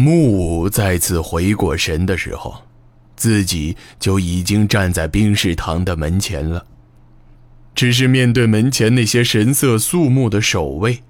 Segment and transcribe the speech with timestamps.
[0.00, 2.62] 木武再次回过神的时候，
[3.16, 6.66] 自己就已经站在冰室堂的门前了。
[7.74, 11.02] 只是面对门前那些神色肃穆的守卫，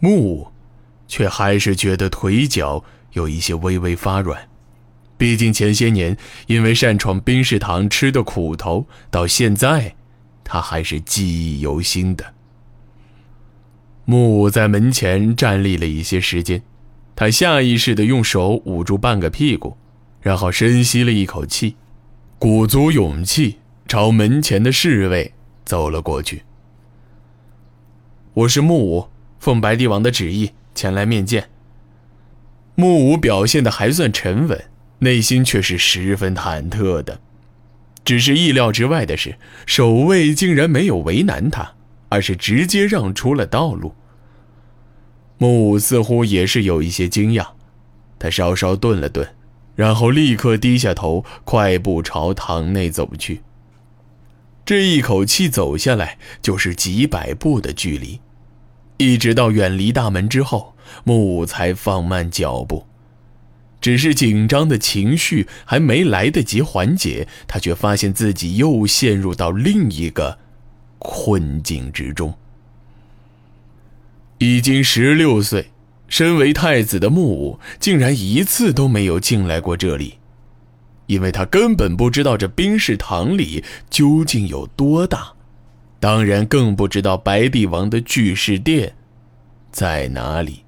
[0.00, 0.48] 木武
[1.06, 4.48] 却还是觉得腿脚有一些微微发软。
[5.16, 9.94] 毕竟前些年因为擅闯冰室堂吃的苦头，到现在
[10.42, 12.34] 他还是记忆犹新的。
[14.04, 16.62] 木武在门前站立了一些时间。
[17.20, 19.76] 他下意识地用手捂住半个屁股，
[20.20, 21.74] 然后深吸了一口气，
[22.38, 23.56] 鼓足勇气
[23.88, 26.44] 朝门前的侍卫走了过去。
[28.34, 29.08] 我是木武，
[29.40, 31.48] 奉白帝王的旨意前来面见。
[32.76, 34.66] 木武表现的还算沉稳，
[35.00, 37.18] 内心却是十分忐忑的。
[38.04, 41.72] 只是意料之外的是，守卫竟然没有为难他，
[42.10, 43.92] 而是直接让出了道路。
[45.38, 47.46] 木武似乎也是有一些惊讶，
[48.18, 49.26] 他稍稍顿了顿，
[49.76, 53.40] 然后立刻低下头，快步朝堂内走去。
[54.64, 58.20] 这一口气走下来就是几百步的距离，
[58.98, 62.84] 一直到远离大门之后，木武才放慢脚步。
[63.80, 70.36] 只是紧张的情绪还没来得及缓解，他却发现自己又陷入到另一个
[70.98, 72.34] 困境之中。
[74.38, 75.72] 已经十六岁，
[76.06, 80.14] 身为太子的木武竟然一次都没有进来过这里，
[81.06, 85.32] 因为他根本不知道这冰室堂里究竟有多大，
[85.98, 88.94] 当然更不知道白帝王的巨士殿
[89.72, 90.64] 在哪里。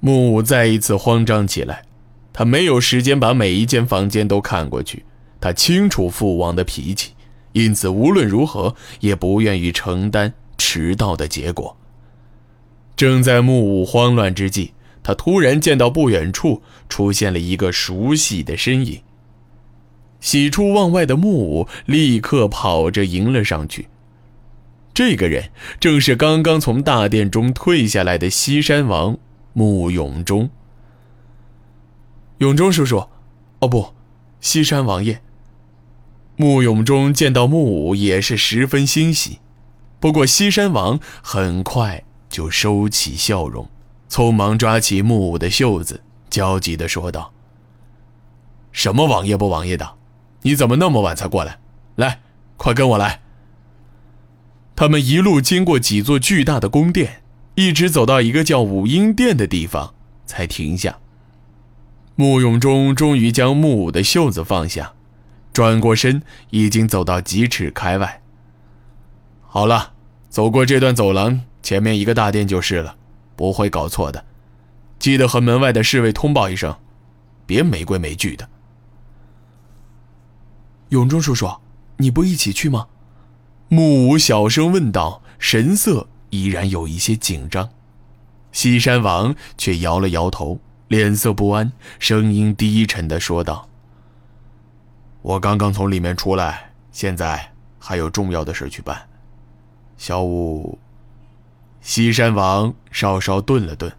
[0.00, 1.84] 木武再一次慌张起来，
[2.32, 5.04] 他没有时间把每一间房间都看过去，
[5.40, 7.12] 他清楚父王的脾气，
[7.52, 11.76] 因此无论如何也不愿意承担迟到的结果。
[13.02, 19.02] 正在木武慌乱之际，他突然见到不远处出现了一个熟悉的身影。
[20.20, 23.88] 喜出望外的木武立刻跑着迎了上去。
[24.94, 29.18] 这个人正是刚刚从大殿中退下来的西山王
[29.52, 30.48] 穆永忠。
[32.38, 33.08] 永忠叔叔，
[33.58, 33.94] 哦不，
[34.40, 35.20] 西山王爷。
[36.36, 39.40] 穆永忠见到木武也是十分欣喜，
[39.98, 42.04] 不过西山王很快。
[42.32, 43.68] 就收起笑容，
[44.08, 47.32] 匆忙抓起木武的袖子，焦急地说道
[48.72, 49.96] ：“什么王爷不王爷的？
[50.40, 51.58] 你怎么那么晚才过来？
[51.96, 52.20] 来，
[52.56, 53.20] 快跟我来。”
[54.74, 57.22] 他们一路经过几座巨大的宫殿，
[57.54, 59.94] 一直走到一个叫武英殿的地方，
[60.24, 60.98] 才停下。
[62.16, 64.94] 穆永忠终于将木武的袖子放下，
[65.52, 68.22] 转过身，已经走到几尺开外。
[69.46, 69.92] 好了，
[70.30, 71.42] 走过这段走廊。
[71.62, 72.96] 前面一个大殿就是了，
[73.36, 74.24] 不会搞错的。
[74.98, 76.76] 记得和门外的侍卫通报一声，
[77.46, 78.48] 别没规没矩的。
[80.90, 81.50] 永忠叔叔，
[81.96, 82.88] 你不一起去吗？
[83.68, 87.70] 木武小声问道，神色依然有一些紧张。
[88.52, 93.68] 西山王却摇了摇头，脸色不安，声音低沉的说道
[95.22, 99.08] ：“我刚刚从里面出来，现在还有重要的事去办。
[99.96, 100.78] 小五。”
[101.82, 103.92] 西山王稍稍顿了顿。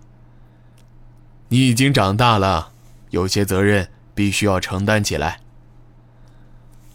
[1.50, 2.72] 你已经长大了，
[3.10, 5.42] 有些责任必须要承担起来。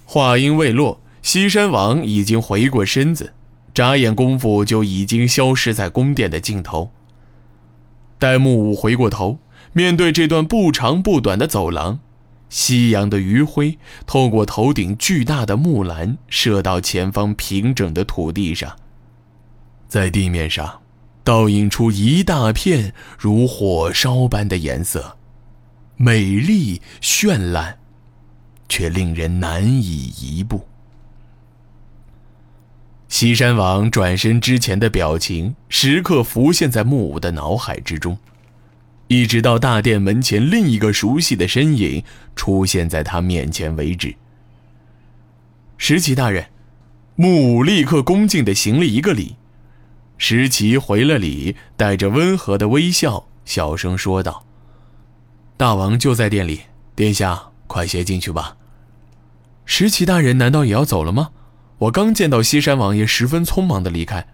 [0.06, 3.34] 话音未落，西山王已经回过身子，
[3.74, 6.90] 眨眼功夫就已经消失在宫殿的尽头。
[8.18, 9.38] 待木武回过头，
[9.74, 12.00] 面对这段不长不短的走廊，
[12.48, 18.74] 夕阳的余晖透过头顶巨大的木栏，射到前方平整的土地上。
[19.88, 20.82] 在地面上，
[21.24, 25.16] 倒映出一大片如火烧般的颜色，
[25.96, 27.78] 美丽绚烂，
[28.68, 30.68] 却令人难以移步。
[33.08, 38.18] 西山王转身之前的表情，时刻浮现在木武的脑海之中，
[39.06, 42.04] 一直到大殿门前另一个熟悉的身影
[42.36, 44.14] 出现在他面前为止。
[45.78, 46.50] 石岐大人，
[47.14, 49.37] 木武立刻恭敬地行了一个礼。
[50.18, 54.44] 石岐回了礼，带着温和的微笑，小声说道
[55.56, 56.62] ：“大王就在殿里，
[56.96, 58.56] 殿下快些进去吧。”
[59.64, 61.30] 石岐大人难道也要走了吗？
[61.78, 64.26] 我刚见到西山王爷十分匆忙的离开。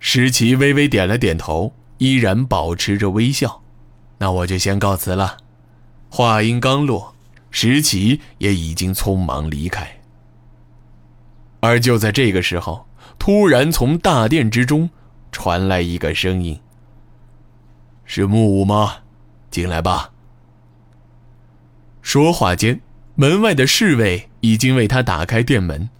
[0.00, 3.62] 石岐微微点了点头，依然保持着微笑。
[4.18, 5.36] 那我就先告辞了。
[6.08, 7.14] 话音刚落，
[7.52, 10.00] 石岐也已经匆忙离开。
[11.60, 12.88] 而就在这个时候，
[13.18, 14.90] 突然从大殿之中。
[15.36, 16.58] 传来一个声音
[18.06, 19.00] ：“是木武吗？
[19.50, 20.12] 进来吧。
[22.00, 22.80] 说话间，
[23.16, 25.90] 门外的侍卫已经为他打开店门。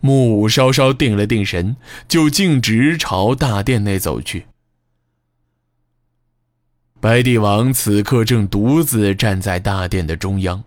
[0.00, 4.44] 木武稍稍定了定神，就径直朝大殿内走去。
[7.00, 10.62] 白帝王此刻正独自站在大殿的中央，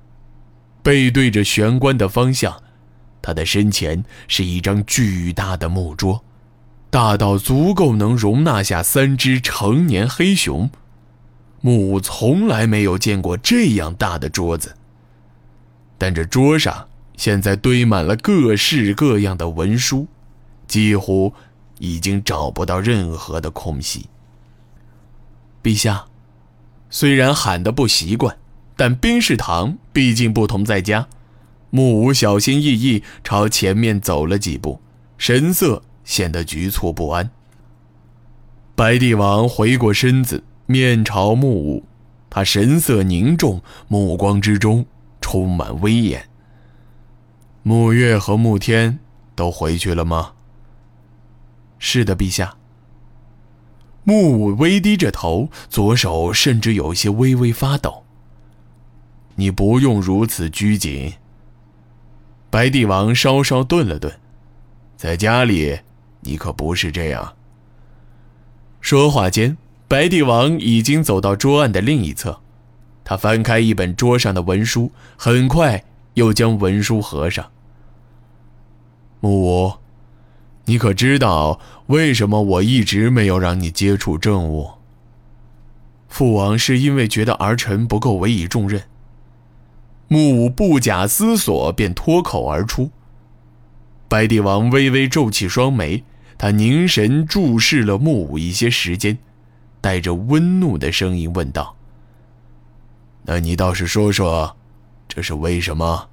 [0.81, 2.59] 背对着玄关的方向。
[3.21, 6.23] 他的身前是一张巨大的木桌，
[6.89, 10.69] 大到足够能容纳下三只成年黑熊。
[11.61, 14.75] 木武从来没有见过这样大的桌子，
[15.97, 16.87] 但这桌上
[17.17, 20.07] 现在堆满了各式各样的文书，
[20.67, 21.33] 几乎
[21.79, 24.05] 已经找不到任何的空隙。
[25.63, 26.05] 陛下，
[26.89, 28.37] 虽然喊得不习惯，
[28.77, 31.07] 但冰室堂毕竟不同在家。
[31.69, 34.79] 木武小心翼翼朝前面走了几步，
[35.17, 37.29] 神色显得局促不安。
[38.75, 41.85] 白帝王回过身子，面朝木武，
[42.29, 44.85] 他神色凝重，目光之中
[45.19, 46.27] 充满威严。
[47.61, 48.99] 木月和木天
[49.35, 50.31] 都回去了吗？
[51.77, 52.55] 是的，陛下。
[54.05, 58.05] 木武微低着头，左手甚至有些微微发抖。
[59.35, 61.15] 你不用如此拘谨。
[62.49, 64.17] 白帝王稍稍顿了顿，
[64.95, 65.81] 在家里，
[66.21, 67.35] 你可不是这样。
[68.81, 72.39] 说话间，白帝王已经走到桌案的另一侧，
[73.03, 75.83] 他翻开一本桌上的文书，很快
[76.13, 77.51] 又将文书合上。
[79.19, 79.73] 木武，
[80.65, 84.71] 你可知道为什么我一直没有让你接触政务？
[86.07, 88.83] 父王是因为觉得儿臣不够委以重任。
[90.07, 92.91] 木武不假思索便脱口而出。
[94.07, 96.03] 白帝王微微皱起双眉，
[96.37, 99.17] 他凝神注视了木武一些时间，
[99.81, 101.75] 带着温怒的声音问道
[103.25, 104.55] ：“那你倒是说说，
[105.07, 106.09] 这是为什么？”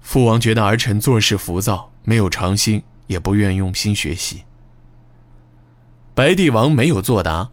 [0.00, 4.44] 父王觉得儿臣做事浮躁，没有长心，也不愿用心学习。
[6.14, 7.50] 白帝王没有作答，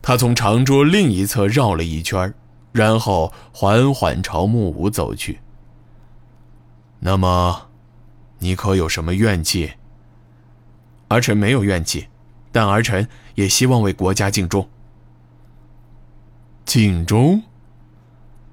[0.00, 2.32] 他从长桌另一侧绕了一圈
[2.70, 5.40] 然后缓缓朝木武走去。
[7.06, 7.68] 那么，
[8.40, 9.74] 你可有什么怨气？
[11.06, 12.08] 儿臣没有怨气，
[12.50, 14.68] 但儿臣也希望为国家尽忠。
[16.64, 17.44] 尽忠。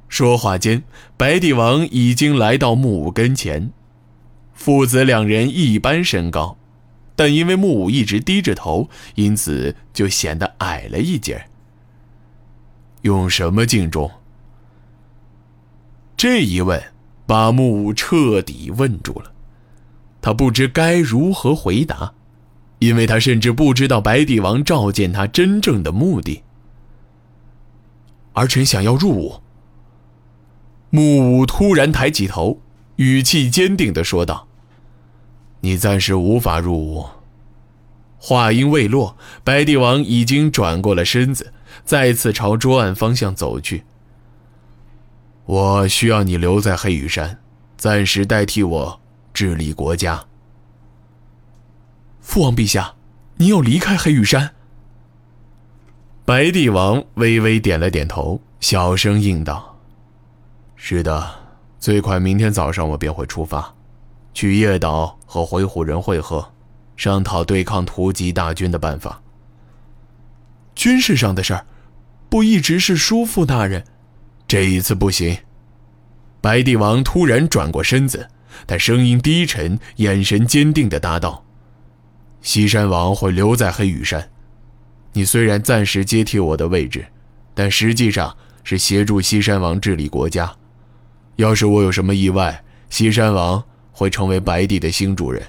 [0.07, 0.83] 说话间，
[1.17, 3.71] 白帝王已经来到木武跟前。
[4.53, 6.55] 父子两人一般身高，
[7.15, 11.47] 但因为木武一直低着头，因此就显得矮了一截。
[13.01, 14.11] 用什么敬重？
[16.15, 16.92] 这一问
[17.33, 19.31] 把木武彻底问住了，
[20.21, 22.13] 他不知该如何回答，
[22.77, 26.43] 因为他甚至不知道白帝王召见他真正的目的。
[28.33, 29.41] 儿臣想要入伍。
[30.91, 32.59] 木武突然抬起头，
[32.97, 34.47] 语气坚定的说道
[35.61, 37.03] ：“你暂时无法入伍。”
[38.21, 41.51] 话音未落，白帝王已经转过了身子。
[41.83, 43.85] 再次朝桌案方向走去。
[45.53, 47.37] 我需要你留在黑羽山，
[47.77, 48.99] 暂时代替我
[49.35, 50.25] 治理国家。
[52.21, 52.95] 父王陛下，
[53.35, 54.55] 你要离开黑羽山？
[56.25, 59.77] 白帝王微微点了点头，小声应道
[60.75, 61.31] ：“是的，
[61.77, 63.75] 最快明天早上我便会出发，
[64.33, 66.51] 去叶岛和回鹘人会合，
[66.97, 69.21] 商讨对抗突击大军的办法。
[70.73, 71.63] 军事上的事儿。”
[72.27, 73.85] 不一直是叔父大人，
[74.53, 75.35] 这一次不行。
[76.39, 78.29] 白帝王突然转过身子，
[78.67, 81.43] 他声音低沉，眼神坚定地答道
[82.43, 84.29] ：“西山王会留在黑羽山，
[85.13, 87.03] 你虽然暂时接替我的位置，
[87.55, 90.55] 但实际上是协助西山王治理国家。
[91.37, 95.41] 要是我有什么意外，西山王会成为白帝的新主人。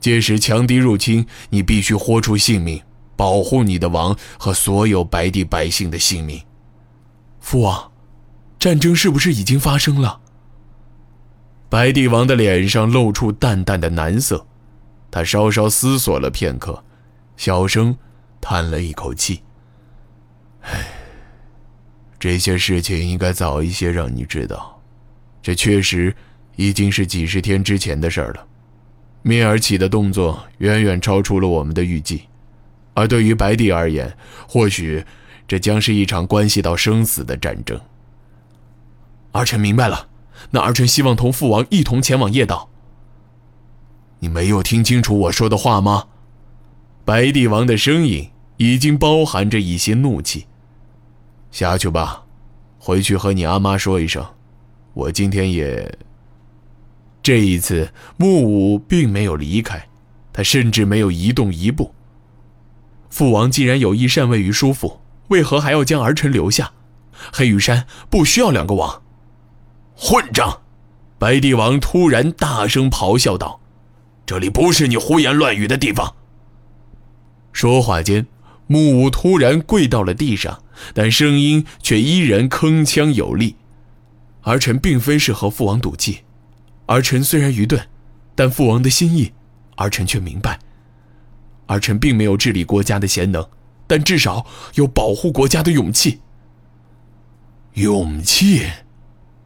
[0.00, 2.82] 届时强敌入侵，你必须豁出性命。”
[3.14, 6.42] 保护你的王和所有白帝百姓的性命，
[7.38, 7.91] 父王，
[8.62, 10.20] 战争是不是已经发生了？
[11.68, 14.46] 白帝王的脸上露出淡淡的难色，
[15.10, 16.84] 他稍稍思索了片刻，
[17.36, 17.98] 小声
[18.40, 19.42] 叹了一口气
[20.62, 20.86] ：“唉，
[22.20, 24.80] 这些事情应该早一些让你知道，
[25.42, 26.14] 这确实
[26.54, 28.46] 已经是几十天之前的事儿了。
[29.24, 32.22] 蔑尔起的动作远远超出了我们的预计。”
[32.94, 34.16] 而对于白帝而言，
[34.46, 35.04] 或许
[35.48, 37.80] 这将是一场关系到生死的战争。
[39.32, 40.08] 儿臣明白了，
[40.50, 42.68] 那儿臣希望同父王一同前往夜岛。
[44.20, 46.06] 你没有听清楚我说的话吗？
[47.04, 50.46] 白帝王的声音已经包含着一些怒气。
[51.50, 52.22] 下去吧，
[52.78, 54.24] 回去和你阿妈说一声，
[54.94, 55.98] 我今天也。
[57.22, 59.88] 这一次，木武并没有离开，
[60.32, 61.92] 他甚至没有移动一步。
[63.10, 66.72] 父王既然有意禅位于叔父，为何还要将儿臣留下？
[67.32, 69.01] 黑羽山不需要两个王。
[69.96, 70.60] 混账！
[71.18, 73.60] 白帝王突然大声咆哮道
[74.26, 76.16] ：“这里不是你胡言乱语的地方！”
[77.52, 78.26] 说话间，
[78.66, 80.62] 木武突然跪到了地上，
[80.94, 83.54] 但声音却依然铿锵有力。
[84.42, 86.22] 儿臣并非是和父王赌气。
[86.86, 87.80] 儿臣虽然愚钝，
[88.34, 89.32] 但父王的心意，
[89.76, 90.58] 儿臣却明白。
[91.66, 93.48] 儿臣并没有治理国家的贤能，
[93.86, 94.44] 但至少
[94.74, 96.20] 有保护国家的勇气。
[97.74, 98.66] 勇气，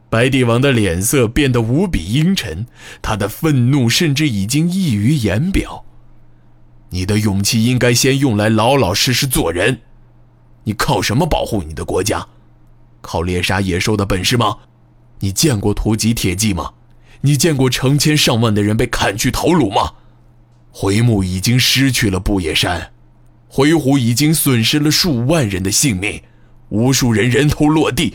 [0.08, 2.66] 白帝王的脸色变得无比阴沉，
[3.02, 5.84] 他的愤怒甚至已经溢于言表。
[6.90, 9.80] 你的勇气应该先用来老老实实做人。
[10.64, 12.26] 你靠什么保护你的国家？
[13.00, 14.56] 靠猎杀野兽的本事吗？
[15.20, 16.72] 你见过屠吉铁骑吗？
[17.22, 19.92] 你见过成千上万的人被砍去头颅吗？
[20.70, 22.92] 回木已经失去了不野山，
[23.48, 26.22] 回鹘已经损失了数万人的性命，
[26.68, 28.14] 无数人人头落地。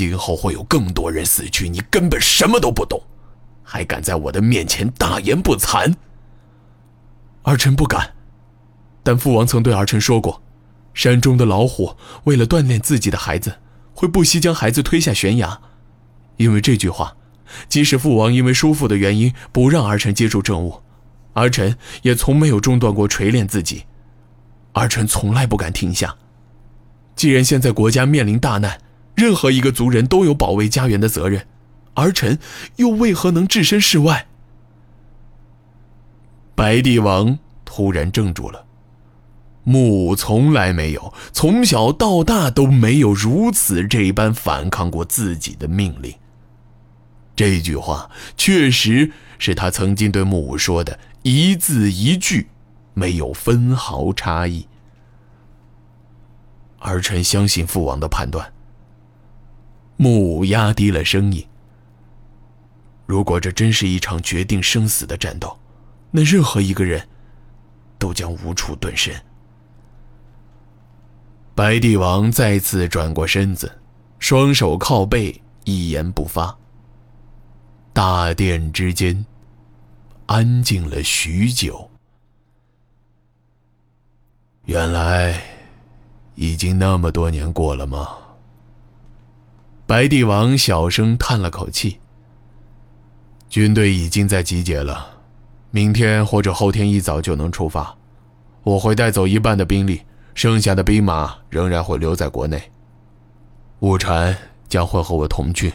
[0.00, 3.02] 今后会有更多人死去，你根本什么都不懂，
[3.62, 5.92] 还敢在我的面前大言不惭？
[7.42, 8.14] 儿臣不敢，
[9.02, 10.40] 但父王曾对儿臣说过，
[10.94, 13.58] 山中的老虎为了锻炼自己的孩子，
[13.92, 15.60] 会不惜将孩子推下悬崖，
[16.38, 17.14] 因为这句话。
[17.68, 20.80] 即使父王因为叔父的原因不让儿臣接触政务，
[21.34, 23.84] 儿臣也从没有中断过锤炼自己。
[24.72, 26.16] 儿臣从来不敢停下。
[27.14, 28.80] 既然现在国家面临大难，
[29.20, 31.46] 任何一个族人都有保卫家园的责任，
[31.92, 32.38] 儿臣
[32.76, 34.28] 又为何能置身事外？
[36.54, 38.64] 白帝王突然怔住了。
[39.62, 46.14] 木武从来没有，从小到大都没有如此这般反抗过自己的命令。
[47.36, 52.48] 这句话确实是他曾经对木武说的，一字一句，
[52.94, 54.66] 没有分毫差异。
[56.78, 58.50] 儿臣相信父王的判断。
[60.02, 61.46] 木武压低了声音
[63.04, 65.54] ：“如果这真是一场决定生死的战斗，
[66.10, 67.06] 那任何一个人，
[67.98, 69.14] 都将无处遁身。”
[71.54, 73.78] 白帝王再次转过身子，
[74.18, 76.56] 双手靠背，一言不发。
[77.92, 79.26] 大殿之间，
[80.24, 81.90] 安静了许久。
[84.64, 85.42] 原来，
[86.36, 88.16] 已经那么多年过了吗？
[89.90, 91.98] 白帝王小声叹了口气。
[93.48, 95.18] 军队已经在集结了，
[95.72, 97.92] 明天或者后天一早就能出发。
[98.62, 102.70] 我会带走一半的兵力，剩下的兵马仍然会留在国内。
[103.80, 104.36] 雾禅
[104.68, 105.74] 将会和我同去。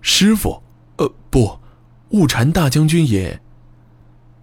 [0.00, 0.62] 师傅，
[0.96, 1.58] 呃，不，
[2.12, 3.38] 雾禅大将军也。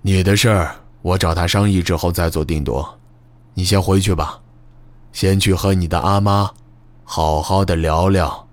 [0.03, 2.99] 你的事儿，我找他商议之后再做定夺。
[3.55, 4.39] 你先回去吧，
[5.11, 6.51] 先去和你的阿妈
[7.13, 8.50] 好好的聊聊。